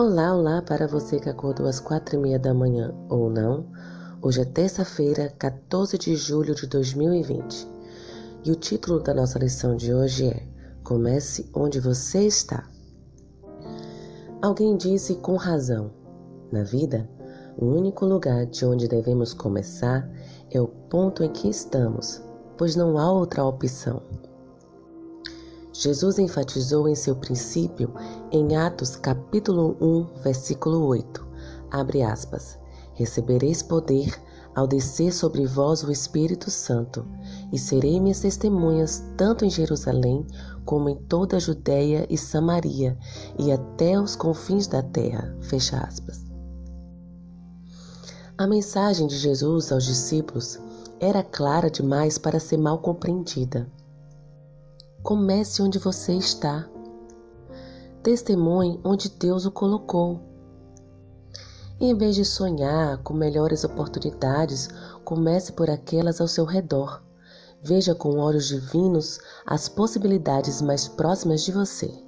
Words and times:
Olá, 0.00 0.32
olá 0.32 0.62
para 0.62 0.86
você 0.86 1.18
que 1.18 1.28
acordou 1.28 1.66
às 1.66 1.80
quatro 1.80 2.14
e 2.14 2.18
meia 2.20 2.38
da 2.38 2.54
manhã 2.54 2.94
ou 3.08 3.28
não. 3.28 3.66
Hoje 4.22 4.42
é 4.42 4.44
terça-feira, 4.44 5.34
14 5.36 5.98
de 5.98 6.14
julho 6.14 6.54
de 6.54 6.68
2020. 6.68 7.66
E 8.44 8.52
o 8.52 8.54
título 8.54 9.00
da 9.00 9.12
nossa 9.12 9.40
lição 9.40 9.74
de 9.74 9.92
hoje 9.92 10.28
é 10.28 10.46
Comece 10.84 11.50
onde 11.52 11.80
você 11.80 12.24
está. 12.24 12.64
Alguém 14.40 14.76
disse 14.76 15.16
com 15.16 15.34
razão: 15.34 15.90
na 16.52 16.62
vida, 16.62 17.10
o 17.56 17.66
único 17.66 18.06
lugar 18.06 18.46
de 18.46 18.64
onde 18.64 18.86
devemos 18.86 19.34
começar 19.34 20.08
é 20.48 20.60
o 20.60 20.68
ponto 20.68 21.24
em 21.24 21.32
que 21.32 21.48
estamos, 21.48 22.22
pois 22.56 22.76
não 22.76 22.98
há 22.98 23.10
outra 23.10 23.44
opção. 23.44 24.00
Jesus 25.78 26.18
enfatizou 26.18 26.88
em 26.88 26.94
seu 26.96 27.14
princípio 27.14 27.94
em 28.32 28.56
Atos 28.56 28.96
capítulo 28.96 29.76
1, 29.80 30.22
versículo 30.24 30.84
8. 30.84 31.24
Abre 31.70 32.02
aspas. 32.02 32.58
Recebereis 32.94 33.62
poder 33.62 34.12
ao 34.56 34.66
descer 34.66 35.12
sobre 35.12 35.46
vós 35.46 35.84
o 35.84 35.92
Espírito 35.92 36.50
Santo, 36.50 37.06
e 37.52 37.58
serei 37.60 38.00
minhas 38.00 38.18
testemunhas 38.18 39.04
tanto 39.16 39.44
em 39.44 39.50
Jerusalém 39.50 40.26
como 40.64 40.88
em 40.88 40.96
toda 40.96 41.36
a 41.36 41.40
Judéia 41.40 42.08
e 42.10 42.18
Samaria 42.18 42.98
e 43.38 43.52
até 43.52 44.00
os 44.00 44.16
confins 44.16 44.66
da 44.66 44.82
terra. 44.82 45.32
Fecha 45.42 45.78
aspas. 45.78 46.24
A 48.36 48.48
mensagem 48.48 49.06
de 49.06 49.16
Jesus 49.16 49.70
aos 49.70 49.84
discípulos 49.84 50.58
era 50.98 51.22
clara 51.22 51.70
demais 51.70 52.18
para 52.18 52.40
ser 52.40 52.56
mal 52.56 52.80
compreendida. 52.80 53.70
Comece 55.02 55.62
onde 55.62 55.78
você 55.78 56.12
está. 56.14 56.68
Testemunhe 58.02 58.80
onde 58.84 59.08
Deus 59.08 59.46
o 59.46 59.50
colocou. 59.50 60.20
Em 61.80 61.96
vez 61.96 62.16
de 62.16 62.24
sonhar 62.24 62.98
com 63.04 63.14
melhores 63.14 63.62
oportunidades, 63.62 64.68
comece 65.04 65.52
por 65.52 65.70
aquelas 65.70 66.20
ao 66.20 66.26
seu 66.26 66.44
redor. 66.44 67.00
Veja 67.62 67.94
com 67.94 68.18
olhos 68.18 68.48
divinos 68.48 69.20
as 69.46 69.68
possibilidades 69.68 70.60
mais 70.60 70.88
próximas 70.88 71.42
de 71.42 71.52
você. 71.52 72.04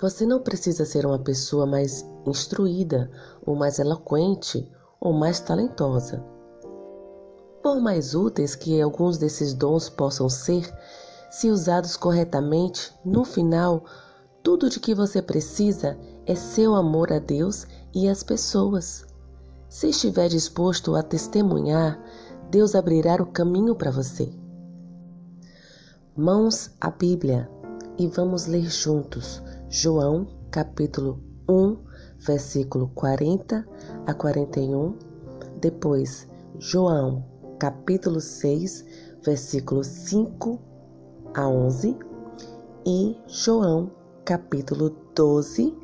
Você 0.00 0.24
não 0.26 0.42
precisa 0.42 0.84
ser 0.84 1.04
uma 1.06 1.18
pessoa 1.18 1.66
mais 1.66 2.04
instruída, 2.26 3.10
ou 3.44 3.54
mais 3.54 3.78
eloquente, 3.78 4.70
ou 4.98 5.12
mais 5.12 5.40
talentosa. 5.40 6.24
Por 7.66 7.80
mais 7.80 8.14
úteis 8.14 8.54
que 8.54 8.80
alguns 8.80 9.18
desses 9.18 9.52
dons 9.52 9.88
possam 9.88 10.28
ser, 10.28 10.72
se 11.28 11.50
usados 11.50 11.96
corretamente, 11.96 12.94
no 13.04 13.24
final, 13.24 13.84
tudo 14.40 14.70
de 14.70 14.78
que 14.78 14.94
você 14.94 15.20
precisa 15.20 15.98
é 16.26 16.36
seu 16.36 16.76
amor 16.76 17.12
a 17.12 17.18
Deus 17.18 17.66
e 17.92 18.08
às 18.08 18.22
pessoas. 18.22 19.04
Se 19.68 19.88
estiver 19.88 20.28
disposto 20.28 20.94
a 20.94 21.02
testemunhar, 21.02 22.00
Deus 22.52 22.76
abrirá 22.76 23.20
o 23.20 23.26
caminho 23.26 23.74
para 23.74 23.90
você. 23.90 24.32
Mãos 26.16 26.70
à 26.80 26.88
Bíblia 26.88 27.50
e 27.98 28.06
vamos 28.06 28.46
ler 28.46 28.70
juntos 28.70 29.42
João 29.68 30.28
capítulo 30.52 31.20
1, 31.50 31.78
versículo 32.20 32.92
40 32.94 33.66
a 34.06 34.14
41, 34.14 34.96
depois 35.60 36.28
João 36.60 37.34
capítulo 37.58 38.20
6, 38.20 38.84
versículos 39.22 39.86
5 39.86 40.60
a 41.34 41.48
11 41.48 41.96
e 42.86 43.16
João, 43.26 43.90
capítulo 44.24 44.90
12, 45.14 45.74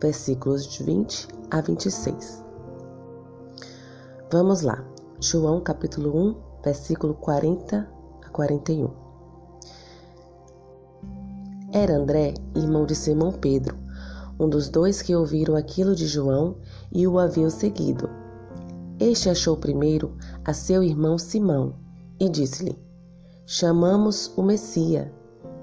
versículos 0.00 0.66
de 0.66 0.82
20 0.82 1.28
a 1.50 1.60
26. 1.60 2.44
Vamos 4.32 4.62
lá. 4.62 4.84
João, 5.20 5.60
capítulo 5.60 6.16
1, 6.16 6.36
versículo 6.64 7.14
40 7.14 7.88
a 8.24 8.28
41. 8.30 8.90
Era 11.72 11.96
André, 11.96 12.34
irmão 12.56 12.84
de 12.84 12.96
Simão 12.96 13.30
Pedro, 13.30 13.76
um 14.38 14.48
dos 14.48 14.68
dois 14.68 15.00
que 15.00 15.14
ouviram 15.14 15.54
aquilo 15.54 15.94
de 15.94 16.06
João 16.06 16.56
e 16.90 17.06
o 17.06 17.18
haviam 17.18 17.50
seguido. 17.50 18.08
Este 19.00 19.30
achou 19.30 19.56
primeiro 19.56 20.14
a 20.44 20.52
seu 20.52 20.82
irmão 20.82 21.16
Simão 21.16 21.74
e 22.20 22.28
disse-lhe: 22.28 22.78
Chamamos 23.46 24.30
o 24.36 24.42
Messias, 24.42 25.08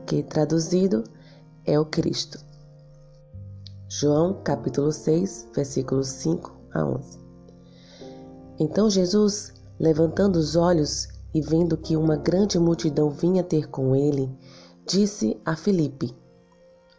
que 0.07 0.23
traduzido 0.23 1.03
é 1.63 1.79
o 1.79 1.85
Cristo. 1.85 2.39
João 3.87 4.41
capítulo 4.43 4.91
6, 4.91 5.49
versículos 5.53 6.07
5 6.07 6.51
a 6.73 6.83
11. 6.83 7.19
Então 8.59 8.89
Jesus, 8.89 9.53
levantando 9.79 10.37
os 10.37 10.55
olhos 10.55 11.07
e 11.31 11.39
vendo 11.39 11.77
que 11.77 11.95
uma 11.95 12.15
grande 12.15 12.57
multidão 12.57 13.11
vinha 13.11 13.43
ter 13.43 13.69
com 13.69 13.95
ele, 13.95 14.35
disse 14.83 15.39
a 15.45 15.55
Filipe: 15.55 16.11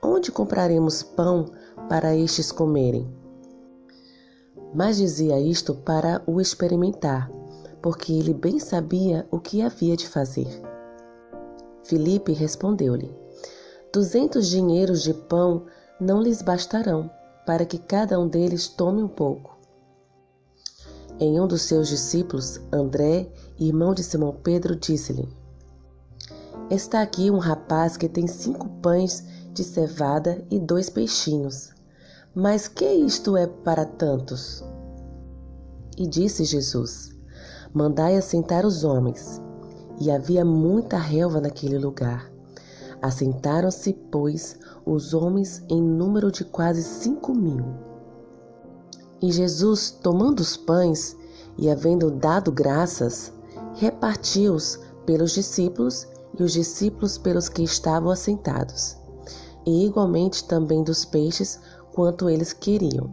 Onde 0.01 0.31
compraremos 0.31 1.03
pão 1.03 1.47
para 1.89 2.15
estes 2.15 2.53
comerem? 2.53 3.18
Mas 4.75 4.97
dizia 4.97 5.41
isto 5.41 5.75
para 5.75 6.23
o 6.27 6.41
experimentar, 6.41 7.31
porque 7.81 8.13
ele 8.13 8.35
bem 8.35 8.59
sabia 8.59 9.27
o 9.31 9.39
que 9.39 9.63
havia 9.63 9.97
de 9.97 10.09
fazer. 10.09 10.49
Filipe 11.85 12.33
respondeu-lhe: 12.33 13.11
Duzentos 13.93 14.49
dinheiros 14.49 15.03
de 15.03 15.15
pão 15.15 15.67
não 16.01 16.21
lhes 16.21 16.43
bastarão, 16.43 17.11
para 17.47 17.65
que 17.65 17.79
cada 17.79 18.21
um 18.21 18.29
deles 18.29 18.69
tome 18.69 19.03
um 19.03 19.09
pouco. 19.09 19.57
Em 21.19 21.41
um 21.41 21.49
dos 21.49 21.63
seus 21.63 21.89
discípulos, 21.89 22.61
André, 22.71 23.29
irmão 23.59 23.95
de 23.95 24.05
Simão 24.05 24.37
Pedro, 24.43 24.77
disse-lhe: 24.77 25.29
Está 26.71 27.01
aqui 27.01 27.31
um 27.31 27.39
rapaz 27.39 27.97
que 27.97 28.09
tem 28.09 28.27
cinco 28.27 28.69
pães 28.83 29.25
de 29.53 29.65
cevada 29.65 30.45
e 30.51 30.61
dois 30.61 30.91
peixinhos. 30.91 31.73
Mas 32.35 32.69
que 32.69 32.85
isto 32.85 33.37
é 33.37 33.47
para 33.47 33.85
tantos? 33.85 34.65
E 35.97 36.07
disse 36.07 36.45
Jesus: 36.45 37.17
Mandai 37.73 38.17
assentar 38.17 38.67
os 38.67 38.85
homens. 38.85 39.41
E 40.01 40.11
havia 40.11 40.45
muita 40.45 40.97
relva 40.97 41.41
naquele 41.41 41.77
lugar. 41.77 42.31
Assentaram-se, 43.03 43.93
pois, 44.13 44.57
os 44.87 45.13
homens 45.13 45.63
em 45.69 45.83
número 45.83 46.31
de 46.31 46.45
quase 46.45 46.83
cinco 46.83 47.35
mil. 47.35 47.65
E 49.21 49.33
Jesus, 49.33 49.91
tomando 49.91 50.41
os 50.41 50.57
pães 50.57 51.17
e 51.57 51.69
havendo 51.69 52.11
dado 52.11 52.53
graças, 52.53 53.33
repartiu-os 53.75 54.79
pelos 55.05 55.33
discípulos 55.33 56.07
e 56.39 56.43
os 56.43 56.53
discípulos 56.53 57.19
pelos 57.19 57.49
que 57.49 57.63
estavam 57.63 58.11
assentados, 58.11 58.97
e 59.67 59.87
igualmente 59.87 60.47
também 60.47 60.85
dos 60.85 61.05
peixes 61.05 61.59
quanto 61.99 62.31
eles 62.31 62.53
queriam. 62.53 63.11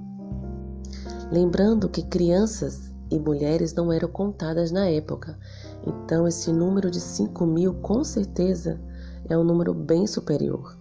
Lembrando 1.32 1.90
que 1.90 2.04
crianças 2.04 2.94
e 3.10 3.18
mulheres 3.18 3.74
não 3.74 3.92
eram 3.92 4.08
contadas 4.08 4.70
na 4.70 4.88
época, 4.88 5.40
então 5.88 6.28
esse 6.28 6.54
número 6.54 6.92
de 6.92 7.00
5 7.00 7.48
mil 7.48 7.74
com 7.74 8.04
certeza 8.04 8.80
é 9.28 9.36
um 9.36 9.44
número 9.44 9.74
bem 9.74 10.06
superior. 10.06 10.78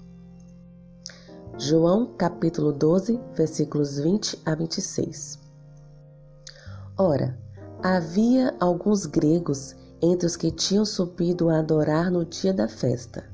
João 1.57 2.13
capítulo 2.19 2.73
12, 2.73 3.19
versículos 3.35 3.99
20 3.99 4.39
a 4.45 4.55
26. 4.55 5.39
Ora, 6.99 7.39
havia 7.83 8.55
alguns 8.61 9.07
gregos 9.07 9.75
entre 10.03 10.27
os 10.27 10.37
que 10.37 10.51
tinham 10.51 10.85
subido 10.85 11.49
a 11.49 11.61
adorar 11.61 12.11
no 12.11 12.23
dia 12.23 12.53
da 12.53 12.69
festa. 12.69 13.25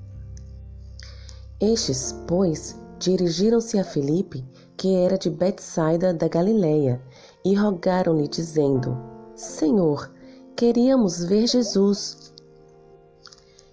Estes, 1.59 2.15
pois, 2.29 2.79
dirigiram-se 3.01 3.79
a 3.79 3.85
Filipe 3.85 4.45
que 4.77 4.95
era 4.95 5.19
de 5.19 5.29
Betsaida 5.29 6.13
da 6.15 6.29
Galileia, 6.29 7.03
e 7.45 7.55
rogaram-lhe, 7.55 8.29
dizendo: 8.29 8.97
Senhor, 9.35 10.11
queríamos 10.57 11.25
ver 11.25 11.47
Jesus. 11.47 12.33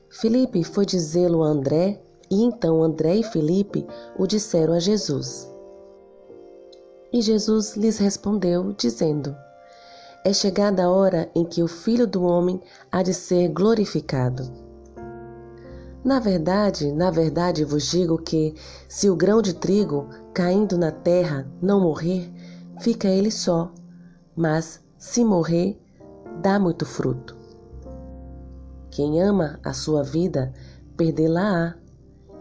Filipe 0.09 0.63
foi 0.63 0.85
dizê-lo 0.85 1.44
a 1.44 1.47
André, 1.47 2.01
e 2.29 2.41
então 2.44 2.83
André 2.83 3.15
e 3.15 3.24
Filipe 3.24 3.85
o 4.18 4.27
disseram 4.27 4.74
a 4.74 4.79
Jesus. 4.79 5.50
E 7.13 7.21
Jesus 7.21 7.77
lhes 7.77 7.97
respondeu, 7.97 8.74
dizendo: 8.74 9.33
É 10.25 10.33
chegada 10.33 10.83
a 10.83 10.89
hora 10.89 11.29
em 11.33 11.45
que 11.45 11.63
o 11.63 11.69
Filho 11.69 12.06
do 12.06 12.24
Homem 12.24 12.62
há 12.91 13.01
de 13.01 13.13
ser 13.13 13.47
glorificado. 13.50 14.66
Na 16.07 16.21
verdade, 16.21 16.89
na 16.94 17.12
verdade 17.12 17.65
vos 17.65 17.92
digo 17.92 18.18
que, 18.18 18.56
se 18.88 19.09
o 19.09 19.15
grão 19.18 19.42
de 19.42 19.54
trigo 19.54 20.07
caindo 20.33 20.77
na 20.77 20.89
terra 20.89 21.45
não 21.62 21.81
morrer, 21.81 22.31
fica 22.80 23.09
ele 23.09 23.30
só, 23.30 23.74
mas, 24.33 24.81
se 24.98 25.21
morrer, 25.25 25.77
dá 26.42 26.57
muito 26.57 26.86
fruto. 26.86 27.36
Quem 28.89 29.21
ama 29.21 29.59
a 29.62 29.74
sua 29.74 30.01
vida, 30.01 30.54
perdê-la-á. 30.95 31.75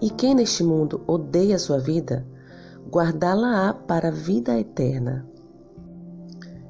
E 0.01 0.11
quem 0.11 0.37
neste 0.37 0.63
mundo 0.63 1.03
odeia 1.05 1.57
a 1.57 1.59
sua 1.59 1.81
vida, 1.81 2.25
guardá-la-á 2.89 3.75
para 3.75 4.09
a 4.09 4.13
vida 4.13 4.57
eterna. 4.57 5.27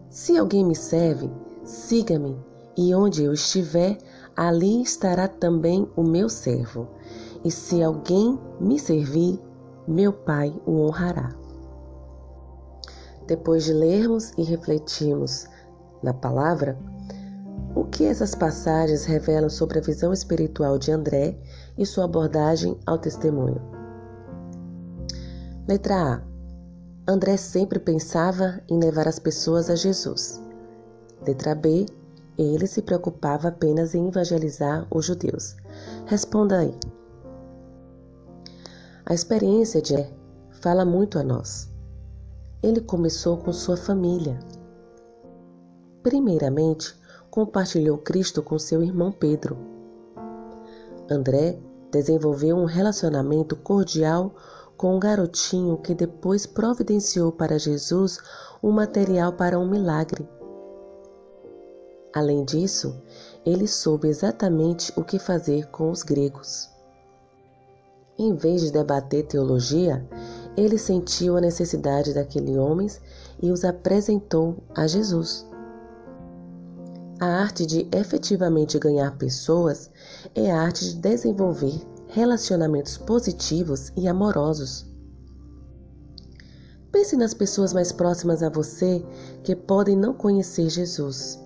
Se 0.09 0.39
alguém 0.39 0.65
me 0.65 0.75
serve, 0.75 1.31
siga-me, 1.63 2.39
e 2.75 2.95
onde 2.95 3.23
eu 3.23 3.35
estiver, 3.35 3.99
ali 4.37 4.83
estará 4.83 5.27
também 5.27 5.89
o 5.97 6.03
meu 6.03 6.29
servo. 6.29 6.87
E 7.45 7.51
se 7.51 7.83
alguém 7.83 8.39
me 8.61 8.79
servir, 8.79 9.41
meu 9.89 10.13
Pai 10.13 10.55
o 10.67 10.81
honrará. 10.83 11.35
Depois 13.27 13.65
de 13.65 13.73
lermos 13.73 14.33
e 14.37 14.43
refletirmos 14.43 15.47
na 16.03 16.13
palavra, 16.13 16.79
o 17.75 17.85
que 17.85 18.05
essas 18.05 18.35
passagens 18.35 19.05
revelam 19.05 19.51
sobre 19.51 19.79
a 19.79 19.83
visão 19.83 20.13
espiritual 20.13 20.79
de 20.79 20.91
André 20.93 21.39
e 21.77 21.85
sua 21.85 22.05
abordagem 22.05 22.79
ao 22.87 22.99
testemunho? 22.99 23.61
Letra 25.69 26.15
A. 26.15 26.23
André 27.09 27.37
sempre 27.37 27.79
pensava 27.79 28.61
em 28.69 28.79
levar 28.79 29.07
as 29.07 29.19
pessoas 29.19 29.69
a 29.69 29.75
Jesus. 29.75 30.41
Letra 31.27 31.55
B. 31.55 31.87
Ele 32.39 32.67
se 32.67 32.83
preocupava 32.83 33.49
apenas 33.49 33.95
em 33.95 34.09
evangelizar 34.09 34.87
os 34.91 35.05
judeus. 35.05 35.57
Responda 36.07 36.59
aí. 36.59 36.75
A 39.05 39.15
experiência 39.15 39.81
de 39.81 39.95
André 39.95 40.13
fala 40.61 40.85
muito 40.85 41.19
a 41.19 41.23
nós. 41.23 41.71
Ele 42.63 42.81
começou 42.81 43.37
com 43.37 43.53
sua 43.53 43.77
família. 43.77 44.39
Primeiramente, 46.03 46.95
compartilhou 47.31 47.99
Cristo 47.99 48.43
com 48.43 48.59
seu 48.59 48.83
irmão 48.83 49.13
Pedro. 49.13 49.57
André 51.09 51.59
desenvolveu 51.91 52.57
um 52.57 52.65
relacionamento 52.65 53.55
cordial 53.57 54.35
com 54.77 54.97
um 54.97 55.01
garotinho 55.01 55.79
que 55.79 55.95
depois 55.95 56.45
providenciou 56.47 57.33
para 57.33 57.59
Jesus 57.59 58.19
um 58.63 58.73
material 58.73 59.33
para 59.33 59.59
um 59.59 59.69
milagre. 59.69 60.29
Além 62.17 62.47
disso, 62.47 62.97
ele 63.45 63.69
soube 63.69 64.09
exatamente 64.09 64.91
o 64.97 65.05
que 65.05 65.19
fazer 65.19 65.67
com 65.67 65.91
os 65.91 66.03
gregos. 66.03 66.71
Em 68.19 68.35
vez 68.35 68.63
de 68.63 68.73
debater 68.73 69.27
teologia, 69.27 70.03
ele 70.57 70.79
sentiu 70.79 71.37
a 71.37 71.43
necessidade 71.43 72.15
daqueles 72.15 72.57
homens 72.57 73.03
e 73.43 73.51
os 73.51 73.67
apresentou 73.67 74.57
a 74.75 74.87
Jesus. 74.87 75.47
A 77.21 77.27
arte 77.27 77.67
de 77.67 77.87
efetivamente 77.93 78.79
ganhar 78.79 79.19
pessoas 79.19 79.91
é 80.35 80.51
a 80.51 80.63
arte 80.63 80.87
de 80.87 80.95
desenvolver 80.95 81.79
relacionamentos 82.09 82.97
positivos 82.97 83.93
e 83.95 84.09
amorosos. 84.09 84.87
Pense 86.91 87.15
nas 87.15 87.35
pessoas 87.35 87.75
mais 87.75 87.93
próximas 87.93 88.43
a 88.43 88.49
você 88.49 89.05
que 89.45 89.55
podem 89.55 89.95
não 89.95 90.15
conhecer 90.15 90.71
Jesus. 90.71 91.45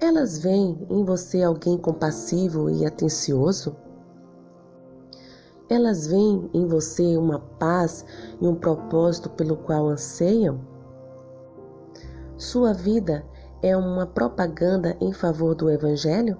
Elas 0.00 0.38
veem 0.38 0.86
em 0.88 1.04
você 1.04 1.42
alguém 1.42 1.76
compassivo 1.76 2.70
e 2.70 2.86
atencioso? 2.86 3.76
Elas 5.68 6.06
veem 6.06 6.48
em 6.54 6.66
você 6.68 7.16
uma 7.16 7.40
paz 7.40 8.04
e 8.40 8.46
um 8.46 8.54
propósito 8.54 9.28
pelo 9.30 9.56
qual 9.56 9.88
anseiam? 9.88 10.60
Sua 12.36 12.72
vida 12.72 13.24
é 13.60 13.76
uma 13.76 14.06
propaganda 14.06 14.96
em 15.00 15.12
favor 15.12 15.56
do 15.56 15.68
Evangelho? 15.68 16.38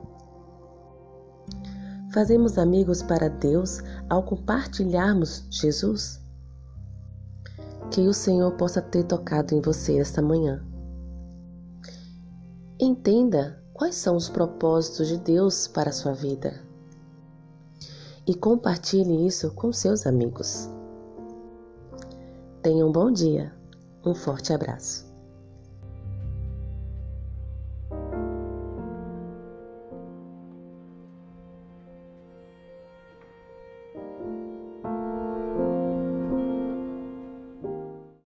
Fazemos 2.14 2.58
amigos 2.58 3.02
para 3.02 3.28
Deus 3.28 3.80
ao 4.08 4.22
compartilharmos 4.22 5.48
Jesus? 5.50 6.20
Que 7.90 8.06
o 8.06 8.14
Senhor 8.14 8.52
possa 8.52 8.80
ter 8.80 9.02
tocado 9.02 9.52
em 9.52 9.60
você 9.60 9.98
esta 9.98 10.22
manhã. 10.22 10.67
Entenda 12.80 13.60
quais 13.72 13.96
são 13.96 14.14
os 14.14 14.28
propósitos 14.28 15.08
de 15.08 15.16
Deus 15.18 15.66
para 15.66 15.90
a 15.90 15.92
sua 15.92 16.12
vida 16.12 16.62
e 18.24 18.34
compartilhe 18.34 19.26
isso 19.26 19.50
com 19.52 19.72
seus 19.72 20.06
amigos. 20.06 20.68
Tenha 22.62 22.86
um 22.86 22.92
bom 22.92 23.10
dia. 23.10 23.52
Um 24.04 24.14
forte 24.14 24.52
abraço. 24.52 25.07